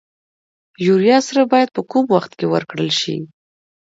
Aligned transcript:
یوریا 0.87 1.17
سره 1.27 1.41
باید 1.51 1.69
په 1.75 1.81
کوم 1.91 2.05
وخت 2.15 2.31
کې 2.39 2.45
ورکړل 2.53 2.89
شي؟ 2.99 3.15